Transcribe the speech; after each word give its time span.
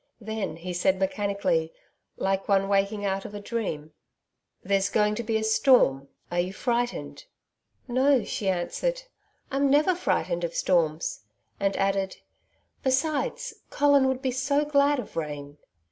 Then 0.19 0.55
he 0.55 0.73
said 0.73 0.97
mechanically, 0.97 1.71
like 2.17 2.47
one 2.47 2.67
walking 2.67 3.05
out 3.05 3.23
of 3.23 3.35
a 3.35 3.39
dream? 3.39 3.93
'There's 4.63 4.89
going 4.89 5.13
to 5.13 5.21
be 5.21 5.37
a 5.37 5.43
storm. 5.43 6.07
Are 6.31 6.39
you 6.39 6.51
frightened?' 6.53 7.25
'No,' 7.87 8.23
she 8.23 8.49
answered. 8.49 9.03
'I'm 9.51 9.69
never 9.69 9.93
frightened 9.93 10.43
of 10.43 10.55
storms!' 10.55 11.19
and 11.59 11.77
added, 11.77 12.17
'besides, 12.81 13.53
Colin 13.69 14.07
would 14.07 14.23
be 14.23 14.31
so 14.31 14.65
glad 14.65 14.97
of 14.97 15.15
rain.' 15.15 15.59